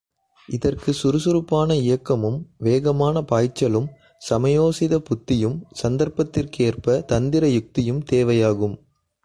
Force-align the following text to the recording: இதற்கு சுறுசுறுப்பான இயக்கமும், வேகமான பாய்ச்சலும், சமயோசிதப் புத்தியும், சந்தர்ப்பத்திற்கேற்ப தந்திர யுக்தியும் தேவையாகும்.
இதற்கு 0.47 0.93
சுறுசுறுப்பான 0.93 1.75
இயக்கமும், 1.75 2.47
வேகமான 2.57 3.21
பாய்ச்சலும், 3.21 3.87
சமயோசிதப் 4.29 5.05
புத்தியும், 5.05 5.61
சந்தர்ப்பத்திற்கேற்ப 5.83 7.05
தந்திர 7.05 7.47
யுக்தியும் 7.47 8.01
தேவையாகும். 8.11 8.75